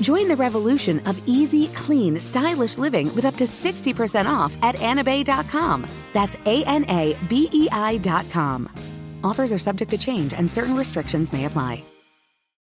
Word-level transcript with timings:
Join 0.00 0.28
the 0.28 0.36
revolution 0.36 1.00
of 1.06 1.20
easy, 1.26 1.68
clean, 1.68 2.18
stylish 2.18 2.78
living 2.78 3.14
with 3.14 3.24
up 3.24 3.36
to 3.36 3.44
60% 3.44 4.26
off 4.26 4.56
at 4.62 4.76
anabei.com. 4.76 5.86
That's 6.12 6.36
A 6.46 6.64
N 6.64 6.84
A 6.88 7.16
B 7.28 7.48
E 7.52 7.68
I.com. 7.70 8.68
Offers 9.22 9.52
are 9.52 9.58
subject 9.58 9.90
to 9.90 9.98
change 9.98 10.32
and 10.32 10.50
certain 10.50 10.74
restrictions 10.74 11.32
may 11.32 11.44
apply. 11.44 11.84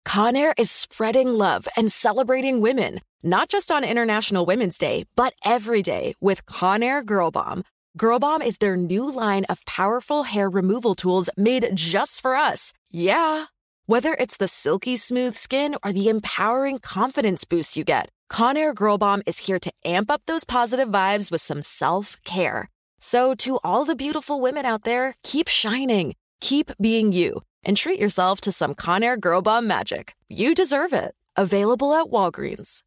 Conair 0.08 0.54
is 0.58 0.70
spreading 0.70 1.28
love 1.30 1.68
and 1.76 1.92
celebrating 1.92 2.62
women, 2.62 3.02
not 3.24 3.50
just 3.50 3.72
on 3.72 3.84
International 3.84 4.46
Women's 4.46 4.78
Day, 4.78 5.06
but 5.16 5.34
every 5.44 5.82
day 5.82 6.14
with 6.22 6.46
Conair 6.46 7.04
Girl 7.04 7.32
Bomb. 7.32 7.64
Girl 7.98 8.20
Bomb 8.20 8.42
is 8.42 8.60
their 8.60 8.78
new 8.78 9.12
line 9.12 9.46
of 9.46 9.66
powerful 9.66 10.24
hair 10.24 10.50
removal 10.50 10.96
tools 10.96 11.30
made 11.36 11.68
just 11.74 12.22
for 12.22 12.36
us. 12.36 12.72
Yeah. 12.92 13.46
Whether 13.88 14.16
it's 14.16 14.38
the 14.38 14.48
silky 14.48 14.96
smooth 14.96 15.36
skin 15.36 15.76
or 15.84 15.94
the 15.94 16.10
empowering 16.10 16.80
confidence 16.80 17.44
boost 17.44 17.78
you 17.78 17.84
get, 17.84 18.10
Conair 18.32 18.74
Girl 18.74 18.98
Bomb 18.98 19.22
is 19.28 19.38
here 19.38 19.60
to 19.60 19.72
amp 19.84 20.10
up 20.10 20.24
those 20.26 20.44
positive 20.44 20.90
vibes 20.90 21.30
with 21.30 21.42
some 21.42 21.62
self 21.62 22.18
care. 22.26 22.72
So, 23.00 23.36
to 23.36 23.60
all 23.64 23.86
the 23.86 23.96
beautiful 23.96 24.42
women 24.42 24.66
out 24.66 24.86
there, 24.86 25.14
keep 25.22 25.48
shining, 25.48 26.16
keep 26.42 26.72
being 26.82 27.14
you 27.14 27.44
and 27.64 27.78
treat 27.78 28.00
yourself 28.00 28.42
to 28.42 28.52
some 28.52 28.74
Conair 28.74 29.20
Girl 29.20 29.44
Bomb 29.44 29.68
magic. 29.68 30.16
You 30.30 30.56
deserve 30.56 30.92
it. 30.92 31.14
Available 31.36 31.94
at 31.94 32.08
Walgreens. 32.08 32.82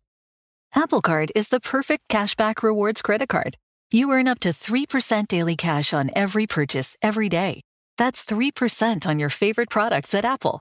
Apple 0.74 1.00
Card 1.00 1.30
is 1.36 1.50
the 1.50 1.60
perfect 1.60 2.08
cashback 2.08 2.64
rewards 2.64 3.02
credit 3.02 3.28
card. 3.28 3.56
You 3.92 4.10
earn 4.10 4.26
up 4.26 4.40
to 4.40 4.48
3% 4.48 5.28
daily 5.28 5.54
cash 5.54 5.94
on 5.94 6.10
every 6.16 6.48
purchase 6.48 6.96
every 7.00 7.28
day. 7.28 7.60
That's 7.98 8.24
3% 8.24 9.06
on 9.06 9.18
your 9.18 9.30
favorite 9.30 9.70
products 9.70 10.14
at 10.14 10.24
Apple, 10.24 10.60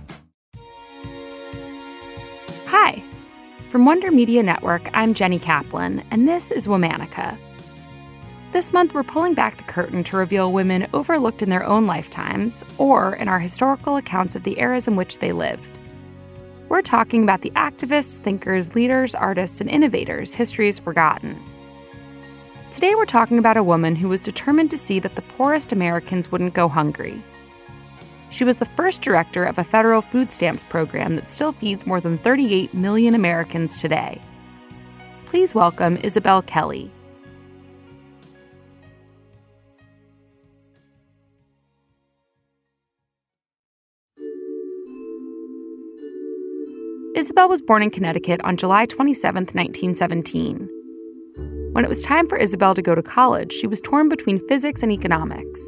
Hi. 2.71 3.03
From 3.69 3.83
Wonder 3.83 4.11
Media 4.11 4.41
Network, 4.41 4.89
I'm 4.93 5.13
Jenny 5.13 5.39
Kaplan, 5.39 6.05
and 6.09 6.25
this 6.25 6.53
is 6.53 6.67
Womanica. 6.67 7.37
This 8.53 8.71
month, 8.71 8.93
we're 8.93 9.03
pulling 9.03 9.33
back 9.33 9.57
the 9.57 9.63
curtain 9.63 10.05
to 10.05 10.15
reveal 10.15 10.53
women 10.53 10.87
overlooked 10.93 11.41
in 11.41 11.49
their 11.49 11.65
own 11.65 11.85
lifetimes 11.85 12.63
or 12.77 13.15
in 13.17 13.27
our 13.27 13.39
historical 13.39 13.97
accounts 13.97 14.37
of 14.37 14.43
the 14.43 14.57
eras 14.57 14.87
in 14.87 14.95
which 14.95 15.17
they 15.17 15.33
lived. 15.33 15.79
We're 16.69 16.81
talking 16.81 17.23
about 17.23 17.41
the 17.41 17.51
activists, 17.57 18.19
thinkers, 18.19 18.73
leaders, 18.73 19.15
artists, 19.15 19.59
and 19.59 19.69
innovators 19.69 20.33
history 20.33 20.67
has 20.67 20.79
forgotten. 20.79 21.37
Today, 22.71 22.95
we're 22.95 23.03
talking 23.03 23.37
about 23.37 23.57
a 23.57 23.63
woman 23.63 23.97
who 23.97 24.07
was 24.07 24.21
determined 24.21 24.71
to 24.71 24.77
see 24.77 25.01
that 25.01 25.17
the 25.17 25.23
poorest 25.23 25.73
Americans 25.73 26.31
wouldn't 26.31 26.53
go 26.53 26.69
hungry 26.69 27.21
she 28.31 28.45
was 28.45 28.55
the 28.55 28.65
first 28.65 29.01
director 29.01 29.43
of 29.43 29.57
a 29.57 29.63
federal 29.63 30.01
food 30.01 30.31
stamps 30.31 30.63
program 30.63 31.15
that 31.17 31.27
still 31.27 31.51
feeds 31.51 31.85
more 31.85 32.01
than 32.01 32.17
38 32.17 32.73
million 32.73 33.13
Americans 33.13 33.79
today. 33.79 34.19
Please 35.25 35.53
welcome 35.53 35.97
Isabelle 35.97 36.41
Kelley. 36.41 36.89
Isabelle 47.13 47.49
was 47.49 47.61
born 47.61 47.83
in 47.83 47.91
Connecticut 47.91 48.41
on 48.43 48.55
July 48.55 48.85
27, 48.85 49.41
1917. 49.41 50.69
When 51.73 51.83
it 51.85 51.89
was 51.89 52.01
time 52.03 52.27
for 52.27 52.37
Isabelle 52.37 52.73
to 52.73 52.81
go 52.81 52.95
to 52.95 53.03
college, 53.03 53.51
she 53.51 53.67
was 53.67 53.81
torn 53.81 54.09
between 54.09 54.45
physics 54.47 54.81
and 54.81 54.91
economics 54.91 55.61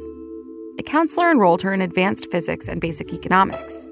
counselor 0.84 1.30
enrolled 1.30 1.62
her 1.62 1.74
in 1.74 1.82
advanced 1.82 2.30
physics 2.30 2.68
and 2.68 2.80
basic 2.80 3.12
economics. 3.12 3.90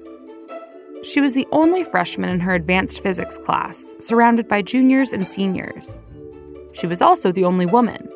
She 1.03 1.21
was 1.21 1.35
the 1.35 1.49
only 1.51 1.83
freshman 1.83 2.31
in 2.31 2.41
her 2.41 2.55
advanced 2.55 3.03
physics 3.03 3.37
class, 3.37 3.95
surrounded 3.99 4.47
by 4.47 4.63
juniors 4.63 5.13
and 5.13 5.27
seniors. 5.27 6.01
She 6.73 6.87
was 6.87 7.03
also 7.03 7.33
the 7.33 7.45
only 7.45 7.67
woman. 7.67 8.09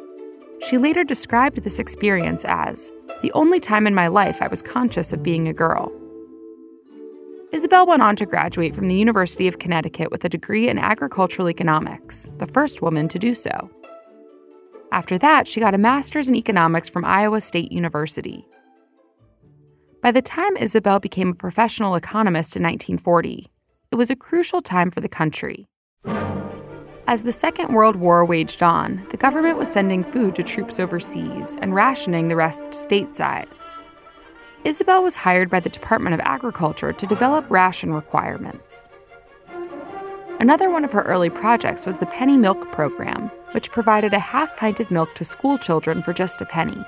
She 0.61 0.79
later 0.79 1.05
described 1.05 1.63
this 1.63 1.79
experience 1.79 2.45
as 2.47 2.93
the 3.23 3.33
only 3.33 3.61
time 3.61 3.87
in 3.87 3.95
my 3.95 4.07
life 4.07 4.41
I 4.41 4.49
was 4.49 4.63
conscious 4.63 5.13
of 5.13 5.23
being 5.23 5.49
a 5.49 5.53
girl. 5.53 5.93
Isabelle 7.53 7.87
went 7.87 8.03
on 8.03 8.17
to 8.17 8.27
graduate 8.27 8.75
from 8.75 8.89
the 8.89 8.95
University 8.95 9.49
of 9.49 9.59
Connecticut 9.59 10.11
with 10.11 10.25
a 10.25 10.29
degree 10.29 10.69
in 10.69 10.79
agricultural 10.79 11.49
economics, 11.49 12.29
the 12.39 12.47
first 12.47 12.83
woman 12.83 13.09
to 13.09 13.19
do 13.19 13.35
so. 13.35 13.71
After 14.93 15.19
that, 15.19 15.49
she 15.49 15.61
got 15.61 15.75
a 15.75 15.79
master's 15.79 16.29
in 16.29 16.35
economics 16.35 16.89
from 16.89 17.05
Iowa 17.05 17.41
State 17.41 17.73
University. 17.73 18.47
By 20.07 20.13
the 20.13 20.23
time 20.23 20.57
Isabelle 20.57 21.01
became 21.01 21.31
a 21.31 21.35
professional 21.35 21.97
economist 21.97 22.55
in 22.55 22.63
1940, 22.63 23.51
it 23.91 23.97
was 23.97 24.09
a 24.09 24.15
crucial 24.15 24.61
time 24.61 24.89
for 24.93 25.01
the 25.01 25.09
country. 25.09 25.67
As 27.09 27.23
the 27.23 27.33
Second 27.33 27.75
World 27.75 27.97
War 27.97 28.25
waged 28.25 28.63
on, 28.63 29.05
the 29.11 29.17
government 29.17 29.59
was 29.59 29.69
sending 29.69 30.05
food 30.05 30.37
to 30.37 30.45
troops 30.45 30.79
overseas 30.79 31.57
and 31.61 31.75
rationing 31.75 32.29
the 32.29 32.37
rest 32.37 32.67
stateside. 32.67 33.49
Isabelle 34.63 35.03
was 35.03 35.17
hired 35.17 35.51
by 35.51 35.59
the 35.59 35.69
Department 35.69 36.15
of 36.15 36.21
Agriculture 36.21 36.93
to 36.93 37.07
develop 37.09 37.51
ration 37.51 37.93
requirements. 37.93 38.89
Another 40.39 40.71
one 40.71 40.85
of 40.85 40.93
her 40.93 41.03
early 41.03 41.31
projects 41.31 41.85
was 41.85 41.97
the 41.97 42.07
Penny 42.07 42.37
Milk 42.37 42.71
Program, 42.71 43.29
which 43.51 43.73
provided 43.73 44.15
a 44.15 44.21
half 44.21 44.57
pint 44.57 44.79
of 44.79 44.89
milk 44.93 45.17
to 45.17 45.25
school 45.25 45.59
children 45.59 46.01
for 46.01 46.13
just 46.13 46.41
a 46.41 46.47
penny. 46.47 46.85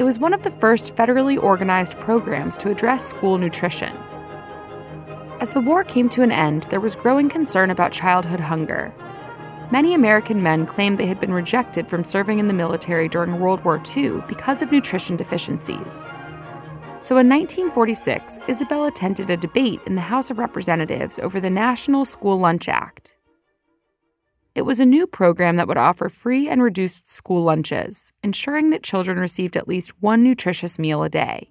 It 0.00 0.04
was 0.04 0.18
one 0.18 0.32
of 0.32 0.42
the 0.42 0.50
first 0.50 0.96
federally 0.96 1.38
organized 1.38 1.92
programs 1.98 2.56
to 2.56 2.70
address 2.70 3.06
school 3.06 3.36
nutrition. 3.36 3.94
As 5.42 5.50
the 5.50 5.60
war 5.60 5.84
came 5.84 6.08
to 6.08 6.22
an 6.22 6.32
end, 6.32 6.62
there 6.70 6.80
was 6.80 6.94
growing 6.94 7.28
concern 7.28 7.68
about 7.68 7.92
childhood 7.92 8.40
hunger. 8.40 8.94
Many 9.70 9.92
American 9.92 10.42
men 10.42 10.64
claimed 10.64 10.96
they 10.96 11.04
had 11.04 11.20
been 11.20 11.34
rejected 11.34 11.86
from 11.86 12.02
serving 12.02 12.38
in 12.38 12.48
the 12.48 12.54
military 12.54 13.10
during 13.10 13.40
World 13.40 13.62
War 13.62 13.78
II 13.94 14.22
because 14.26 14.62
of 14.62 14.72
nutrition 14.72 15.18
deficiencies. 15.18 16.08
So 16.98 17.18
in 17.18 17.28
1946, 17.28 18.38
Isabelle 18.48 18.86
attended 18.86 19.28
a 19.28 19.36
debate 19.36 19.82
in 19.84 19.96
the 19.96 20.00
House 20.00 20.30
of 20.30 20.38
Representatives 20.38 21.18
over 21.18 21.42
the 21.42 21.50
National 21.50 22.06
School 22.06 22.38
Lunch 22.38 22.70
Act. 22.70 23.16
It 24.56 24.62
was 24.62 24.80
a 24.80 24.86
new 24.86 25.06
program 25.06 25.56
that 25.56 25.68
would 25.68 25.76
offer 25.76 26.08
free 26.08 26.48
and 26.48 26.60
reduced 26.60 27.08
school 27.08 27.44
lunches, 27.44 28.12
ensuring 28.24 28.70
that 28.70 28.82
children 28.82 29.18
received 29.18 29.56
at 29.56 29.68
least 29.68 29.92
one 30.00 30.24
nutritious 30.24 30.76
meal 30.76 31.04
a 31.04 31.08
day. 31.08 31.50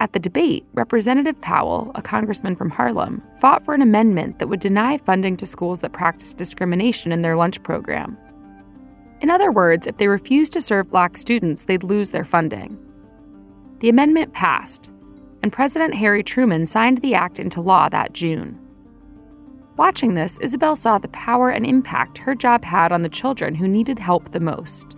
At 0.00 0.14
the 0.14 0.18
debate, 0.18 0.64
Representative 0.72 1.38
Powell, 1.42 1.92
a 1.94 2.00
congressman 2.00 2.56
from 2.56 2.70
Harlem, 2.70 3.22
fought 3.38 3.62
for 3.62 3.74
an 3.74 3.82
amendment 3.82 4.38
that 4.38 4.48
would 4.48 4.60
deny 4.60 4.96
funding 4.96 5.36
to 5.36 5.46
schools 5.46 5.80
that 5.80 5.92
practice 5.92 6.32
discrimination 6.32 7.12
in 7.12 7.20
their 7.20 7.36
lunch 7.36 7.62
program. 7.62 8.16
In 9.20 9.30
other 9.30 9.52
words, 9.52 9.86
if 9.86 9.98
they 9.98 10.08
refused 10.08 10.54
to 10.54 10.60
serve 10.62 10.90
black 10.90 11.18
students, 11.18 11.64
they'd 11.64 11.84
lose 11.84 12.10
their 12.10 12.24
funding. 12.24 12.78
The 13.80 13.90
amendment 13.90 14.32
passed, 14.32 14.90
and 15.42 15.52
President 15.52 15.94
Harry 15.94 16.22
Truman 16.22 16.64
signed 16.64 16.98
the 16.98 17.14
act 17.14 17.38
into 17.38 17.60
law 17.60 17.90
that 17.90 18.14
June. 18.14 18.58
Watching 19.76 20.14
this, 20.14 20.36
Isabelle 20.38 20.76
saw 20.76 20.98
the 20.98 21.08
power 21.08 21.50
and 21.50 21.66
impact 21.66 22.18
her 22.18 22.34
job 22.34 22.64
had 22.64 22.92
on 22.92 23.02
the 23.02 23.08
children 23.08 23.54
who 23.54 23.66
needed 23.66 23.98
help 23.98 24.30
the 24.30 24.40
most. 24.40 24.96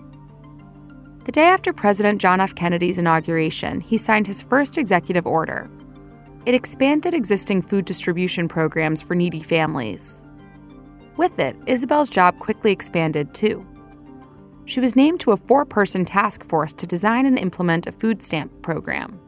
The 1.24 1.32
day 1.32 1.44
after 1.44 1.72
President 1.72 2.20
John 2.20 2.40
F. 2.40 2.54
Kennedy's 2.54 2.98
inauguration, 2.98 3.80
he 3.80 3.96
signed 3.96 4.26
his 4.26 4.42
first 4.42 4.76
executive 4.76 5.26
order. 5.26 5.70
It 6.44 6.54
expanded 6.54 7.14
existing 7.14 7.62
food 7.62 7.84
distribution 7.84 8.48
programs 8.48 9.00
for 9.00 9.14
needy 9.14 9.40
families. 9.40 10.22
With 11.16 11.38
it, 11.38 11.56
Isabelle's 11.66 12.10
job 12.10 12.38
quickly 12.40 12.72
expanded 12.72 13.32
too. 13.32 13.64
She 14.66 14.80
was 14.80 14.96
named 14.96 15.20
to 15.20 15.32
a 15.32 15.36
four 15.36 15.64
person 15.64 16.04
task 16.04 16.44
force 16.44 16.72
to 16.74 16.86
design 16.86 17.26
and 17.26 17.38
implement 17.38 17.86
a 17.86 17.92
food 17.92 18.22
stamp 18.22 18.50
program. 18.62 19.18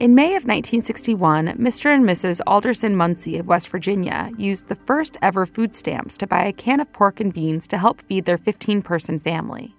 In 0.00 0.14
May 0.14 0.28
of 0.28 0.44
1961, 0.44 1.58
Mr. 1.58 1.94
and 1.94 2.06
Mrs. 2.06 2.40
Alderson 2.46 2.96
Muncy 2.96 3.38
of 3.38 3.46
West 3.46 3.68
Virginia 3.68 4.30
used 4.38 4.68
the 4.68 4.74
first 4.74 5.18
ever 5.20 5.44
food 5.44 5.76
stamps 5.76 6.16
to 6.16 6.26
buy 6.26 6.44
a 6.44 6.54
can 6.54 6.80
of 6.80 6.90
pork 6.94 7.20
and 7.20 7.34
beans 7.34 7.66
to 7.66 7.76
help 7.76 8.00
feed 8.00 8.24
their 8.24 8.38
15 8.38 8.80
person 8.80 9.18
family. 9.18 9.74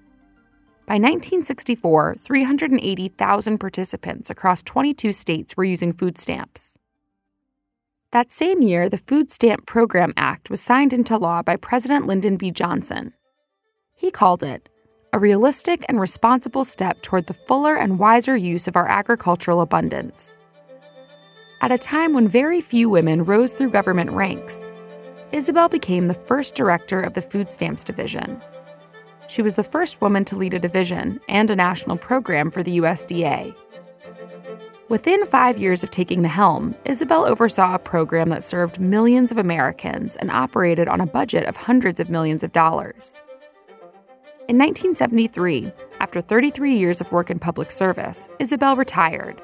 By 0.85 0.99
1964, 0.99 2.17
380,000 2.19 3.57
participants 3.57 4.29
across 4.29 4.61
22 4.61 5.11
states 5.11 5.57
were 5.57 5.63
using 5.63 5.91
food 5.91 6.19
stamps. 6.19 6.77
That 8.11 8.31
same 8.31 8.61
year, 8.61 8.89
the 8.89 8.99
Food 8.99 9.31
Stamp 9.31 9.65
Program 9.65 10.13
Act 10.17 10.51
was 10.51 10.61
signed 10.61 10.93
into 10.93 11.17
law 11.17 11.41
by 11.41 11.55
President 11.55 12.05
Lyndon 12.05 12.37
B. 12.37 12.51
Johnson. 12.51 13.13
He 13.95 14.11
called 14.11 14.43
it 14.43 14.69
a 15.13 15.19
realistic 15.19 15.85
and 15.89 15.99
responsible 15.99 16.63
step 16.63 17.01
toward 17.01 17.27
the 17.27 17.33
fuller 17.33 17.75
and 17.75 17.99
wiser 17.99 18.35
use 18.35 18.67
of 18.67 18.75
our 18.75 18.87
agricultural 18.87 19.61
abundance. 19.61 20.37
At 21.61 21.71
a 21.71 21.77
time 21.77 22.13
when 22.13 22.27
very 22.27 22.61
few 22.61 22.89
women 22.89 23.23
rose 23.23 23.53
through 23.53 23.71
government 23.71 24.11
ranks, 24.11 24.69
Isabelle 25.31 25.69
became 25.69 26.07
the 26.07 26.13
first 26.13 26.55
director 26.55 27.01
of 27.01 27.13
the 27.13 27.21
Food 27.21 27.51
Stamps 27.51 27.83
Division 27.83 28.41
she 29.31 29.41
was 29.41 29.55
the 29.55 29.63
first 29.63 30.01
woman 30.01 30.25
to 30.25 30.35
lead 30.35 30.53
a 30.53 30.59
division 30.59 31.21
and 31.29 31.49
a 31.49 31.55
national 31.55 31.95
program 31.95 32.51
for 32.51 32.63
the 32.63 32.79
USDA. 32.79 33.55
Within 34.89 35.25
five 35.25 35.57
years 35.57 35.83
of 35.83 35.91
taking 35.91 36.21
the 36.21 36.27
helm, 36.27 36.75
Isabelle 36.83 37.23
oversaw 37.23 37.75
a 37.75 37.79
program 37.79 38.27
that 38.31 38.43
served 38.43 38.81
millions 38.81 39.31
of 39.31 39.37
Americans 39.37 40.17
and 40.17 40.29
operated 40.29 40.89
on 40.89 40.99
a 40.99 41.05
budget 41.05 41.45
of 41.45 41.55
hundreds 41.55 42.01
of 42.01 42.09
millions 42.09 42.43
of 42.43 42.51
dollars. 42.51 43.21
In 44.51 44.57
1973, 44.57 45.71
after 46.01 46.19
33 46.19 46.75
years 46.75 46.99
of 46.99 47.09
work 47.09 47.29
in 47.29 47.39
public 47.39 47.71
service, 47.71 48.27
Isabelle 48.37 48.75
retired. 48.75 49.41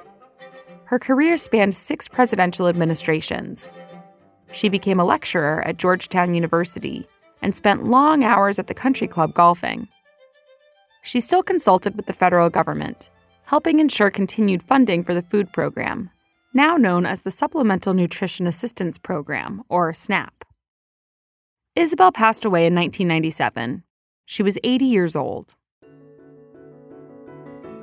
Her 0.84 1.00
career 1.00 1.38
spanned 1.38 1.76
six 1.76 2.10
presidential 2.10 2.68
administrations. 2.68 3.74
She 4.52 4.68
became 4.68 5.00
a 5.00 5.06
lecturer 5.06 5.66
at 5.66 5.78
Georgetown 5.78 6.36
University 6.36 7.08
and 7.42 7.56
spent 7.56 7.86
long 7.86 8.26
hours 8.26 8.60
at 8.60 8.68
the 8.68 8.74
country 8.74 9.08
club 9.08 9.34
golfing. 9.34 9.88
She 11.04 11.22
still 11.22 11.42
consulted 11.42 11.96
with 11.96 12.08
the 12.08 12.12
federal 12.12 12.50
government, 12.50 13.10
helping 13.44 13.80
ensure 13.80 14.12
continued 14.12 14.62
funding 14.62 15.06
for 15.06 15.14
the 15.14 15.22
food 15.22 15.54
program, 15.54 16.10
now 16.54 16.76
known 16.76 17.06
as 17.06 17.22
the 17.22 17.32
Supplemental 17.32 17.94
Nutrition 17.94 18.46
Assistance 18.46 18.98
Program, 18.98 19.64
or 19.70 19.94
SNAP. 19.94 20.44
Isabelle 21.78 22.12
passed 22.12 22.44
away 22.44 22.68
in 22.68 22.76
1997. 22.76 23.84
She 24.30 24.44
was 24.44 24.58
80 24.62 24.84
years 24.84 25.16
old. 25.16 25.56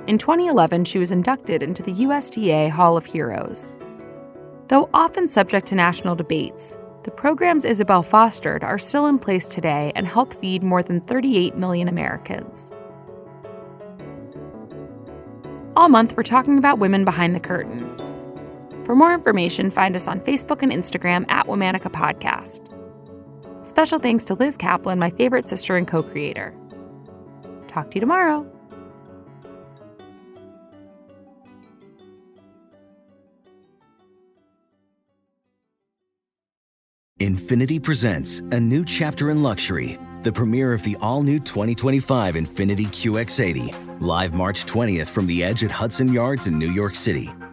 In 0.06 0.18
2011, 0.18 0.84
she 0.84 0.98
was 0.98 1.10
inducted 1.10 1.62
into 1.62 1.82
the 1.82 2.04
USDA 2.04 2.68
Hall 2.68 2.98
of 2.98 3.06
Heroes. 3.06 3.74
Though 4.68 4.90
often 4.92 5.30
subject 5.30 5.66
to 5.68 5.74
national 5.74 6.16
debates, 6.16 6.76
the 7.04 7.10
programs 7.10 7.64
Isabelle 7.64 8.02
fostered 8.02 8.62
are 8.62 8.76
still 8.76 9.06
in 9.06 9.18
place 9.18 9.48
today 9.48 9.90
and 9.96 10.06
help 10.06 10.34
feed 10.34 10.62
more 10.62 10.82
than 10.82 11.00
38 11.00 11.56
million 11.56 11.88
Americans. 11.88 12.74
All 15.76 15.88
month, 15.88 16.14
we're 16.14 16.24
talking 16.24 16.58
about 16.58 16.78
women 16.78 17.06
behind 17.06 17.34
the 17.34 17.40
curtain. 17.40 17.90
For 18.84 18.94
more 18.94 19.14
information, 19.14 19.70
find 19.70 19.96
us 19.96 20.06
on 20.06 20.20
Facebook 20.20 20.60
and 20.62 20.70
Instagram 20.70 21.24
at 21.30 21.46
Womanica 21.46 21.90
Podcast. 21.90 22.73
Special 23.64 23.98
thanks 23.98 24.24
to 24.26 24.34
Liz 24.34 24.56
Kaplan, 24.56 24.98
my 24.98 25.10
favorite 25.10 25.48
sister 25.48 25.76
and 25.76 25.88
co 25.88 26.02
creator. 26.02 26.54
Talk 27.66 27.90
to 27.90 27.96
you 27.96 28.00
tomorrow. 28.00 28.46
Infiniti 37.20 37.82
presents 37.82 38.40
a 38.50 38.60
new 38.60 38.84
chapter 38.84 39.30
in 39.30 39.42
luxury, 39.42 39.98
the 40.24 40.32
premiere 40.32 40.74
of 40.74 40.82
the 40.82 40.96
all 41.00 41.22
new 41.22 41.38
2025 41.38 42.34
Infiniti 42.34 42.86
QX80, 42.86 44.00
live 44.02 44.34
March 44.34 44.66
20th 44.66 45.06
from 45.06 45.26
the 45.26 45.42
edge 45.42 45.64
at 45.64 45.70
Hudson 45.70 46.12
Yards 46.12 46.48
in 46.48 46.58
New 46.58 46.70
York 46.70 46.94
City, 46.94 47.32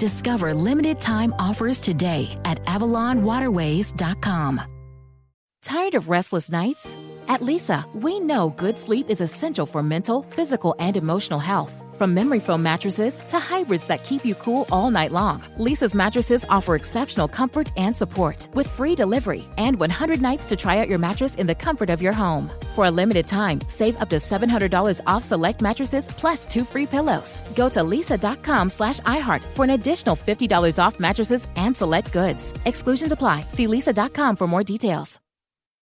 Discover 0.00 0.54
limited 0.54 0.98
time 0.98 1.34
offers 1.38 1.78
today 1.78 2.34
at 2.46 2.64
AvalonWaterways.com. 2.64 4.62
Tired 5.62 5.94
of 5.94 6.08
restless 6.08 6.48
nights? 6.50 6.96
At 7.28 7.40
Leesa, 7.40 7.84
we 7.94 8.18
know 8.18 8.48
good 8.56 8.78
sleep 8.78 9.10
is 9.10 9.20
essential 9.20 9.66
for 9.66 9.82
mental, 9.82 10.22
physical, 10.22 10.74
and 10.78 10.96
emotional 10.96 11.38
health. 11.38 11.74
From 11.98 12.14
memory 12.14 12.40
foam 12.40 12.62
mattresses 12.62 13.20
to 13.28 13.38
hybrids 13.38 13.86
that 13.88 14.02
keep 14.04 14.24
you 14.24 14.34
cool 14.36 14.66
all 14.72 14.90
night 14.90 15.12
long, 15.12 15.42
Leesa's 15.58 15.94
mattresses 15.94 16.46
offer 16.48 16.76
exceptional 16.76 17.28
comfort 17.28 17.70
and 17.76 17.94
support 17.94 18.48
with 18.54 18.68
free 18.68 18.94
delivery 18.94 19.44
and 19.58 19.78
100 19.78 20.22
nights 20.22 20.46
to 20.46 20.56
try 20.56 20.78
out 20.78 20.88
your 20.88 20.98
mattress 20.98 21.34
in 21.34 21.46
the 21.46 21.54
comfort 21.54 21.90
of 21.90 22.00
your 22.00 22.14
home. 22.14 22.50
For 22.80 22.86
a 22.86 22.90
limited 22.90 23.28
time, 23.28 23.60
save 23.68 24.00
up 24.00 24.08
to 24.08 24.16
$700 24.16 25.02
off 25.06 25.22
select 25.22 25.60
mattresses 25.60 26.06
plus 26.16 26.46
two 26.46 26.64
free 26.64 26.86
pillows. 26.86 27.30
Go 27.54 27.68
to 27.68 27.80
leesa.com 27.80 28.70
slash 28.70 29.00
iHeart 29.00 29.44
for 29.54 29.64
an 29.66 29.72
additional 29.72 30.16
$50 30.16 30.78
off 30.82 30.98
mattresses 30.98 31.46
and 31.56 31.76
select 31.76 32.10
goods. 32.10 32.54
Exclusions 32.64 33.12
apply. 33.12 33.44
See 33.50 33.66
leesa.com 33.66 34.34
for 34.34 34.46
more 34.46 34.64
details. 34.64 35.20